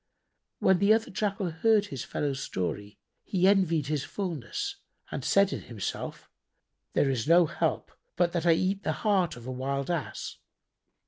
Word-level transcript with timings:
When 0.57 0.79
the 0.79 0.93
other 0.95 1.11
Jackal 1.11 1.51
heard 1.51 1.85
his 1.85 2.03
fellow's 2.03 2.41
story, 2.41 2.97
he 3.23 3.47
envied 3.47 3.85
his 3.85 4.03
fulness 4.03 4.77
and 5.11 5.23
said 5.23 5.53
in 5.53 5.61
himself, 5.61 6.27
"There 6.93 7.11
is 7.11 7.27
no 7.27 7.45
help 7.45 7.91
but 8.15 8.31
that 8.31 8.47
I 8.47 8.53
eat 8.53 8.81
the 8.81 8.93
heart 9.05 9.35
of 9.35 9.45
a 9.45 9.51
wild 9.51 9.91
Ass." 9.91 10.37